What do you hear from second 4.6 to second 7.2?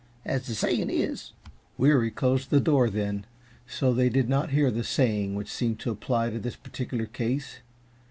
the saying which seemed to apply to this particular